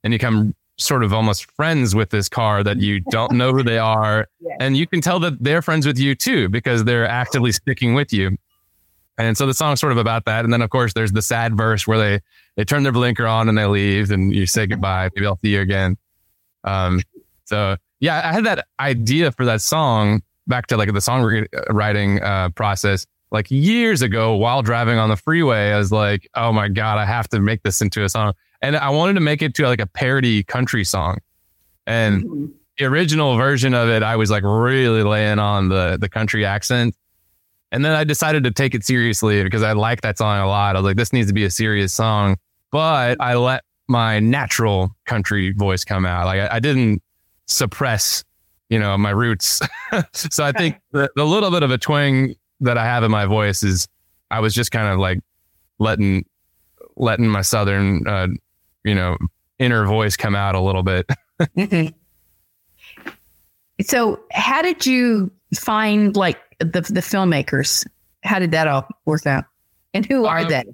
[0.05, 3.63] and you come sort of almost friends with this car that you don't know who
[3.63, 4.27] they are.
[4.41, 4.57] Yeah.
[4.61, 8.13] And you can tell that they're friends with you too, because they're actively sticking with
[8.13, 8.39] you.
[9.19, 10.45] And so the song's sort of about that.
[10.45, 12.21] And then of course there's the sad verse where they,
[12.57, 15.11] they turn their blinker on and they leave and you say goodbye.
[15.15, 15.97] Maybe I'll see you again.
[16.63, 17.03] Um,
[17.47, 22.51] so yeah, I had that idea for that song back to like the songwriting uh,
[22.51, 25.73] process like years ago while driving on the freeway.
[25.73, 28.77] I was like, oh my God, I have to make this into a song and
[28.77, 31.19] I wanted to make it to like a parody country song.
[31.87, 32.47] And mm-hmm.
[32.79, 36.95] the original version of it, I was like really laying on the the country accent.
[37.71, 40.75] And then I decided to take it seriously because I like that song a lot.
[40.75, 42.37] I was like, this needs to be a serious song.
[42.71, 46.27] But I let my natural country voice come out.
[46.27, 47.03] Like I, I didn't
[47.47, 48.25] suppress,
[48.69, 49.61] you know, my roots.
[50.13, 53.27] so I think the, the little bit of a twang that I have in my
[53.27, 53.87] voice is
[54.31, 55.21] I was just kind of like
[55.79, 56.25] letting
[56.97, 58.29] letting my southern uh,
[58.85, 59.17] you know,
[59.59, 61.07] inner voice come out a little bit.
[61.41, 61.89] mm-hmm.
[63.83, 67.87] So, how did you find like the the filmmakers?
[68.25, 69.45] How did that all work out?
[69.95, 70.65] And who are um, they?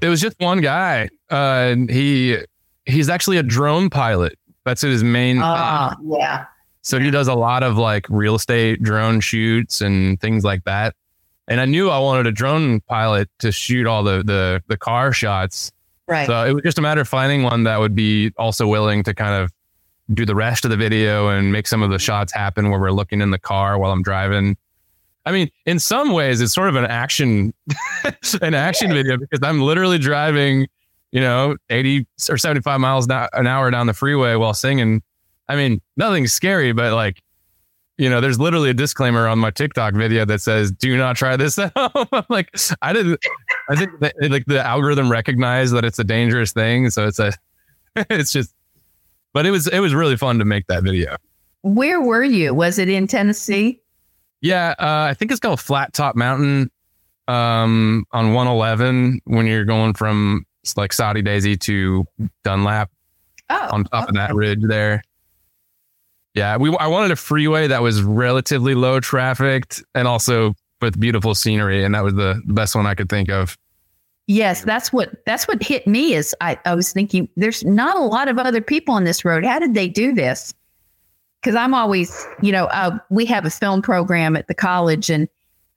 [0.00, 1.10] It was just one guy.
[1.28, 2.38] Uh, he
[2.86, 4.38] he's actually a drone pilot.
[4.64, 5.40] That's his main.
[5.40, 6.46] uh, yeah.
[6.82, 10.94] So he does a lot of like real estate drone shoots and things like that.
[11.48, 15.12] And I knew I wanted a drone pilot to shoot all the the the car
[15.12, 15.72] shots.
[16.10, 16.26] Right.
[16.26, 19.14] So it was just a matter of finding one that would be also willing to
[19.14, 19.52] kind of
[20.12, 22.90] do the rest of the video and make some of the shots happen where we're
[22.90, 24.56] looking in the car while I'm driving.
[25.24, 27.54] I mean, in some ways, it's sort of an action,
[28.42, 30.66] an action video because I'm literally driving,
[31.12, 35.02] you know, 80 or 75 miles an hour down the freeway while singing.
[35.48, 37.22] I mean, nothing's scary, but like
[38.00, 41.36] you know, there's literally a disclaimer on my TikTok video that says, "Do not try
[41.36, 42.48] this at home." I'm like,
[42.80, 43.20] I didn't.
[43.68, 47.32] I think that, like the algorithm recognized that it's a dangerous thing, so it's a,
[48.08, 48.54] it's just.
[49.34, 51.16] But it was it was really fun to make that video.
[51.60, 52.54] Where were you?
[52.54, 53.82] Was it in Tennessee?
[54.40, 56.70] Yeah, uh, I think it's called Flat Top Mountain,
[57.28, 62.06] um, on 111 when you're going from like Soddy Daisy to
[62.44, 62.90] Dunlap.
[63.50, 64.10] Oh, on top okay.
[64.10, 65.02] of that ridge there.
[66.34, 71.34] Yeah, we I wanted a freeway that was relatively low trafficked and also with beautiful
[71.34, 73.58] scenery, and that was the best one I could think of.
[74.26, 78.00] Yes, that's what that's what hit me is I, I was thinking there's not a
[78.00, 79.44] lot of other people on this road.
[79.44, 80.54] How did they do this?
[81.40, 85.28] Because I'm always, you know, uh, we have a film program at the college, and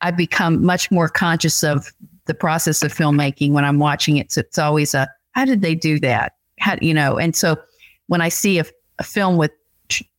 [0.01, 1.91] I've become much more conscious of
[2.25, 4.31] the process of filmmaking when I'm watching it.
[4.31, 6.33] So it's always a how did they do that?
[6.59, 7.17] How you know?
[7.17, 7.57] And so
[8.05, 8.65] when I see a,
[8.99, 9.51] a film with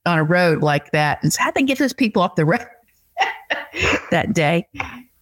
[0.06, 1.22] on a road like that.
[1.22, 2.66] And how they get those people off the road
[4.10, 4.66] that day.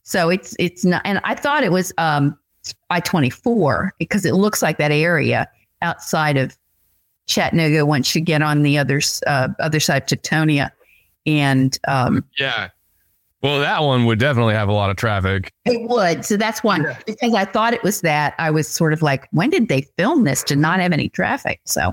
[0.03, 2.39] So it's it's not, and I thought it was um,
[2.91, 5.49] I twenty four because it looks like that area
[5.81, 6.57] outside of
[7.27, 10.71] Chattanooga once you get on the other uh, other side of Tiftonia,
[11.27, 12.69] and um, yeah.
[13.43, 15.53] Well, that one would definitely have a lot of traffic.
[15.65, 16.25] It would.
[16.25, 16.97] So that's one yeah.
[17.05, 18.35] because I thought it was that.
[18.39, 21.61] I was sort of like, when did they film this to not have any traffic?
[21.65, 21.93] So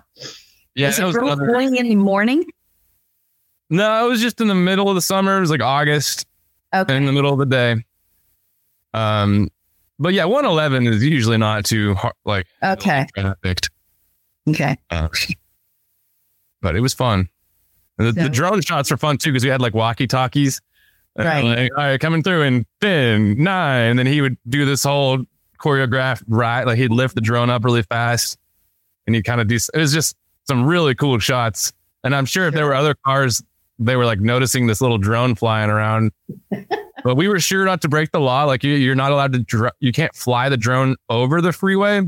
[0.79, 1.59] yeah, is it was another...
[1.59, 2.45] in the morning?
[3.69, 5.37] No, it was just in the middle of the summer.
[5.37, 6.25] It was like August.
[6.73, 6.95] Okay.
[6.95, 7.83] In the middle of the day.
[8.93, 9.49] Um,
[9.99, 13.05] but yeah, 111 is usually not too hard, like okay.
[13.15, 13.69] Trafficked.
[14.47, 14.77] Okay.
[14.89, 15.09] Uh,
[16.61, 17.29] but it was fun.
[17.97, 20.61] The, so, the, drone shots were fun too because we had like walkie talkies.
[21.17, 21.43] Right.
[21.43, 23.89] Like, all right, coming through in 10, 9.
[23.89, 25.19] And then he would do this whole
[25.59, 26.65] choreographed ride.
[26.65, 28.37] Like he'd lift the drone up really fast
[29.05, 30.15] and he'd kind of do, it was just
[30.49, 31.71] some really cool shots.
[32.03, 33.41] And I'm sure if there were other cars
[33.79, 36.11] they were like noticing this little drone flying around.
[37.03, 38.43] but we were sure not to break the law.
[38.43, 42.01] Like you, are not allowed to, dr- you can't fly the drone over the freeway.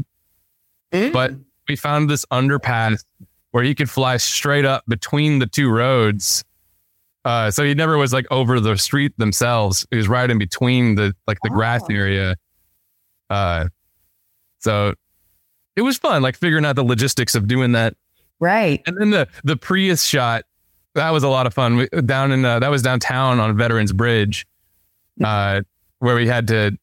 [0.92, 1.14] Mm.
[1.14, 1.32] But
[1.70, 3.04] we found this underpass
[3.52, 6.44] where he could fly straight up between the two roads.
[7.24, 9.88] Uh, so he never was like over the street themselves.
[9.92, 11.56] He was right in between the like the oh.
[11.56, 12.36] grass area.
[13.30, 13.68] Uh,
[14.60, 14.94] so
[15.76, 17.96] it was fun, like figuring out the logistics of doing that.
[18.42, 18.82] Right.
[18.86, 20.44] And then the the Prius shot
[20.96, 21.78] that was a lot of fun.
[21.78, 24.46] We, down in uh, that was downtown on Veterans Bridge,
[25.24, 25.62] uh,
[26.00, 26.78] where we had to,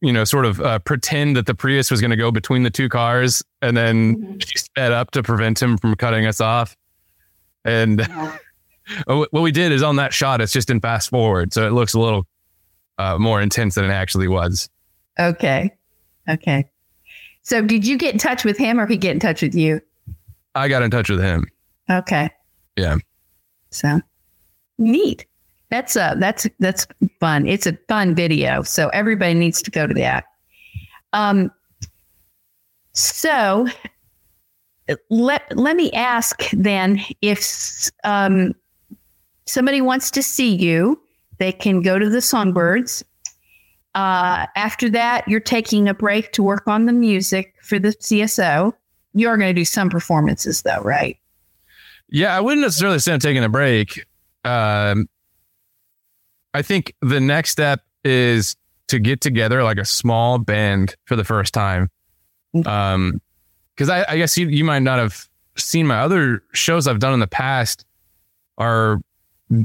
[0.00, 2.70] you know, sort of uh, pretend that the Prius was going to go between the
[2.70, 4.38] two cars, and then mm-hmm.
[4.38, 6.76] she sped up to prevent him from cutting us off.
[7.64, 8.00] And
[9.06, 11.94] what we did is on that shot, it's just in fast forward, so it looks
[11.94, 12.26] a little
[12.98, 14.68] uh, more intense than it actually was.
[15.20, 15.70] Okay,
[16.28, 16.68] okay.
[17.44, 19.80] So, did you get in touch with him, or he get in touch with you?
[20.54, 21.46] I got in touch with him.
[21.90, 22.30] Okay.
[22.76, 22.96] Yeah.
[23.70, 24.00] So
[24.78, 25.26] neat.
[25.70, 26.86] That's uh that's that's
[27.20, 27.46] fun.
[27.46, 28.62] It's a fun video.
[28.62, 30.24] So everybody needs to go to that.
[31.12, 31.50] Um
[32.92, 33.66] so
[35.08, 38.54] let let me ask then if um
[39.46, 41.00] somebody wants to see you,
[41.38, 43.04] they can go to the Songbirds.
[43.94, 48.72] Uh, after that, you're taking a break to work on the music for the CSO.
[49.14, 51.18] You're going to do some performances, though, right?
[52.08, 54.04] Yeah, I wouldn't necessarily say I'm taking a break.
[54.44, 55.08] Um,
[56.54, 58.56] I think the next step is
[58.88, 61.88] to get together like a small band for the first time.
[62.54, 62.68] Mm-hmm.
[62.68, 63.20] Um,
[63.74, 67.14] because I, I guess you, you might not have seen my other shows I've done
[67.14, 67.86] in the past
[68.58, 69.00] are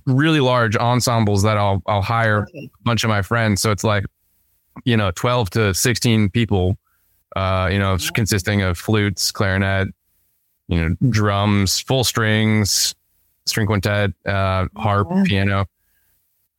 [0.05, 2.69] really large ensembles that I'll I'll hire okay.
[2.73, 3.61] a bunch of my friends.
[3.61, 4.05] So it's like,
[4.85, 6.77] you know, 12 to 16 people,
[7.37, 9.89] uh, you know, consisting of flutes, clarinet,
[10.67, 12.95] you know, drums, full strings,
[13.45, 15.23] string quintet, uh, harp, yeah.
[15.23, 15.65] piano.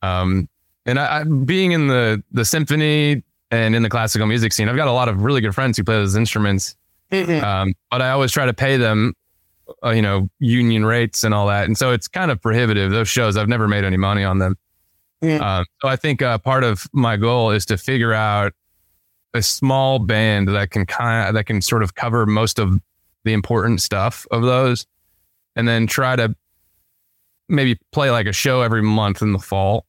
[0.01, 0.47] Um,
[0.85, 4.77] and I, I, being in the the symphony and in the classical music scene, I've
[4.77, 6.77] got a lot of really good friends who play those instruments.
[7.11, 7.43] Mm-hmm.
[7.43, 9.13] Um, but I always try to pay them,
[9.83, 12.89] uh, you know, union rates and all that, and so it's kind of prohibitive.
[12.91, 14.55] Those shows, I've never made any money on them.
[15.21, 15.43] Mm-hmm.
[15.43, 18.53] Um, so I think uh, part of my goal is to figure out
[19.33, 22.79] a small band that can kind of, that can sort of cover most of
[23.23, 24.85] the important stuff of those,
[25.55, 26.35] and then try to
[27.47, 29.85] maybe play like a show every month in the fall.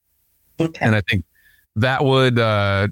[0.58, 0.84] Okay.
[0.84, 1.24] And I think
[1.76, 2.88] that would uh,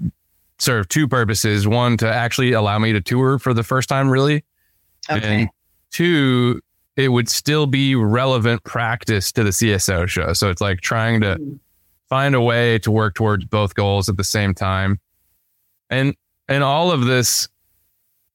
[0.59, 1.67] serve two purposes.
[1.67, 4.43] One, to actually allow me to tour for the first time, really.
[5.09, 5.41] Okay.
[5.41, 5.49] And
[5.91, 6.61] two,
[6.95, 10.33] it would still be relevant practice to the CSO show.
[10.33, 11.59] So it's like trying to mm.
[12.09, 14.99] find a way to work towards both goals at the same time.
[15.89, 16.15] And
[16.49, 17.47] and all of this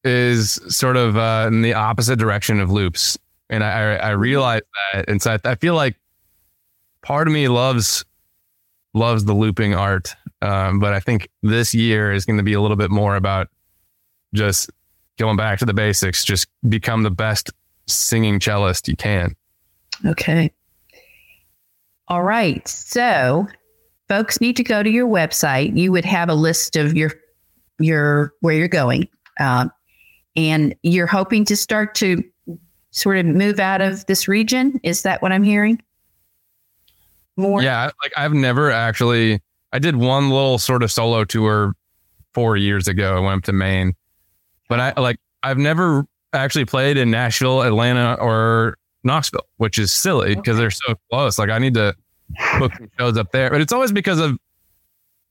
[0.04, 3.18] is sort of uh, in the opposite direction of loops.
[3.50, 4.18] And I, I, mm.
[4.18, 4.62] realize
[4.92, 5.08] that.
[5.08, 5.96] And so I, I feel like
[7.02, 8.04] part of me loves
[8.94, 12.60] loves the looping art, um, but I think this year is going to be a
[12.60, 13.48] little bit more about
[14.34, 14.70] just
[15.18, 16.24] going back to the basics.
[16.24, 17.50] Just become the best
[17.86, 19.34] singing cellist you can.
[20.06, 20.52] Okay.
[22.06, 22.66] All right.
[22.68, 23.48] So,
[24.08, 25.76] folks need to go to your website.
[25.76, 27.10] You would have a list of your
[27.78, 29.08] your where you're going,
[29.40, 29.68] uh,
[30.36, 32.22] and you're hoping to start to
[32.90, 34.80] sort of move out of this region.
[34.82, 35.80] Is that what I'm hearing?
[37.36, 37.62] more?
[37.62, 39.40] Yeah, like I've never actually.
[39.72, 41.74] I did one little sort of solo tour
[42.32, 43.16] four years ago.
[43.16, 43.94] I went up to Maine,
[44.68, 50.34] but I like I've never actually played in Nashville, Atlanta, or Knoxville, which is silly
[50.34, 50.60] because okay.
[50.60, 51.38] they're so close.
[51.38, 51.94] Like I need to
[52.58, 54.38] book shows up there, but it's always because of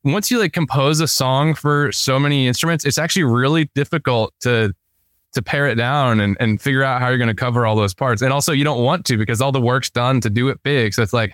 [0.03, 4.73] once you like compose a song for so many instruments, it's actually really difficult to
[5.33, 7.93] to pare it down and, and figure out how you're going to cover all those
[7.93, 8.21] parts.
[8.21, 10.93] And also you don't want to because all the work's done to do it big.
[10.93, 11.33] So it's like,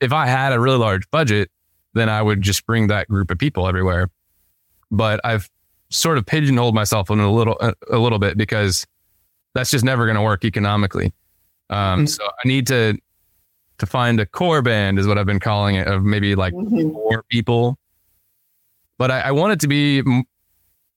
[0.00, 1.50] If I had a really large budget,
[1.94, 4.08] then I would just bring that group of people everywhere.
[4.92, 5.50] But I've
[5.90, 7.56] sort of pigeonholed myself in a little
[7.90, 8.86] a, little bit because
[9.54, 11.12] that's just never going to work economically.
[11.70, 12.06] Um, mm-hmm.
[12.06, 12.98] So I need to
[13.82, 16.92] to find a core band is what I've been calling it of maybe like mm-hmm.
[16.92, 17.76] four people.
[18.96, 19.96] But I, I, want it to be,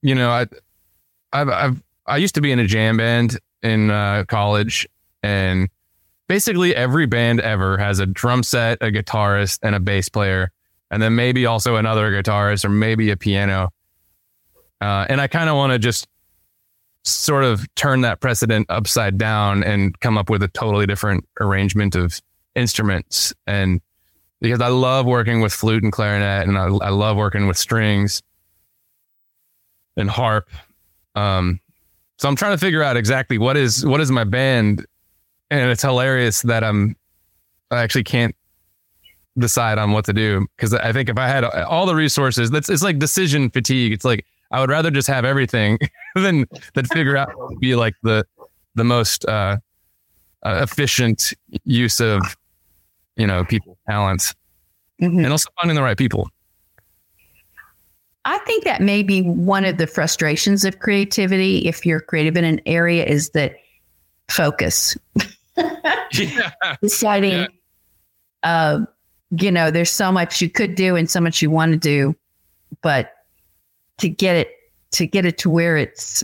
[0.04, 0.46] you know, I
[1.34, 4.88] I've, I've I used to be in a jam band in uh, college,
[5.24, 5.68] and
[6.28, 10.52] basically every band ever has a drum set, a guitarist, and a bass player,
[10.92, 13.70] and then maybe also another guitarist or maybe a piano.
[14.80, 16.08] Uh, and I kind of want to just
[17.04, 21.96] sort of turn that precedent upside down and come up with a totally different arrangement
[21.96, 22.22] of
[22.56, 23.34] instruments.
[23.48, 23.82] And
[24.42, 28.22] because I love working with flute and clarinet, and I, I love working with strings
[29.98, 30.50] and harp.
[31.16, 31.60] Um,
[32.18, 34.86] so I'm trying to figure out exactly what is what is my band
[35.52, 36.96] and it's hilarious that I'm
[37.72, 38.36] I actually can't
[39.38, 42.70] decide on what to do because I think if I had all the resources, that's
[42.70, 43.92] it's like decision fatigue.
[43.92, 45.78] It's like I would rather just have everything
[46.16, 47.30] than than figure out
[47.60, 48.26] be like the
[48.76, 49.58] the most uh,
[50.44, 51.34] uh, efficient
[51.64, 52.22] use of
[53.16, 54.34] you know people talents
[55.02, 55.20] mm-hmm.
[55.20, 56.30] and also finding the right people.
[58.26, 61.60] I think that may be one of the frustrations of creativity.
[61.68, 63.56] If you're creative in an area, is that
[64.30, 64.98] focus.
[66.12, 66.52] yeah.
[66.82, 67.48] Deciding, yeah.
[68.42, 68.86] Uh,
[69.40, 72.16] you know, there's so much you could do and so much you want to do,
[72.82, 73.12] but
[74.00, 74.50] to get it
[74.92, 76.24] to get it to where it's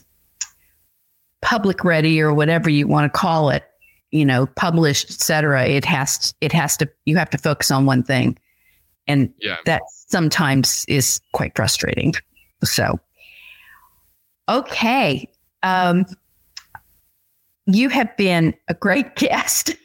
[1.41, 3.63] public ready or whatever you want to call it
[4.11, 5.65] you know, published, etc.
[5.65, 8.37] It has it has to you have to focus on one thing,
[9.07, 9.57] and yeah.
[9.65, 12.13] that sometimes is quite frustrating.
[12.63, 12.99] So,
[14.49, 15.27] okay,
[15.63, 16.05] um,
[17.65, 19.75] you have been a great guest.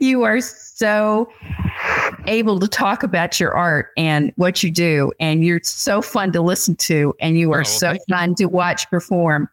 [0.00, 1.30] you are so
[2.26, 6.42] able to talk about your art and what you do, and you're so fun to
[6.42, 8.36] listen to, and you are oh, so fun you.
[8.36, 9.48] to watch perform.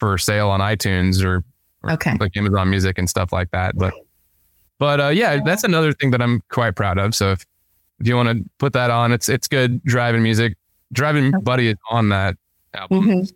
[0.00, 1.44] for sale on iTunes or,
[1.82, 2.16] or okay.
[2.18, 3.76] like Amazon Music and stuff like that.
[3.76, 3.92] But
[4.78, 7.14] but uh, yeah, that's another thing that I'm quite proud of.
[7.14, 7.44] So if,
[8.00, 10.56] if you want to put that on, it's it's good driving music.
[10.94, 12.36] Driving Buddy is on that
[12.72, 13.04] album.
[13.04, 13.34] Mm-hmm.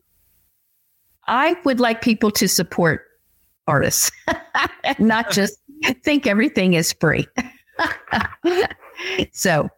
[1.26, 3.05] I would like people to support
[3.66, 4.11] artists,
[4.99, 5.59] not just
[6.03, 7.26] think everything is free.
[9.33, 9.68] so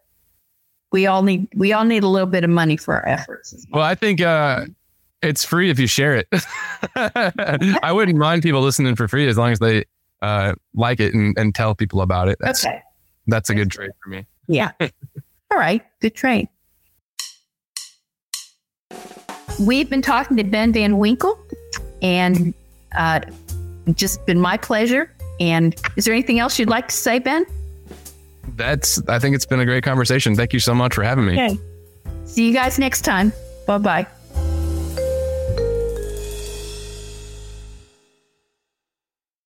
[0.92, 3.66] we all need we all need a little bit of money for our efforts.
[3.72, 4.66] Well, I think uh,
[5.22, 6.28] it's free if you share it.
[7.82, 9.84] I wouldn't mind people listening for free as long as they
[10.22, 12.38] uh, like it and, and tell people about it.
[12.40, 12.82] That's, okay,
[13.26, 14.26] that's a good trade for me.
[14.48, 14.72] Yeah.
[14.80, 16.48] all right, good trade.
[19.60, 21.38] We've been talking to Ben Van Winkle,
[22.00, 22.54] and
[22.96, 23.20] uh,
[23.94, 27.44] just been my pleasure and is there anything else you'd like to say, Ben?
[28.56, 30.36] That's, I think it's been a great conversation.
[30.36, 31.32] Thank you so much for having me.
[31.32, 31.58] Okay.
[32.24, 33.32] See you guys next time.
[33.66, 34.06] Bye bye.